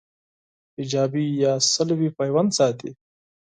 ایجابي 0.79 1.25
یا 1.43 1.53
سلبي 1.71 2.09
پیوند 2.17 2.49
ساتي 2.57 2.89